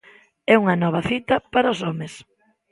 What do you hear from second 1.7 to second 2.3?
os homes.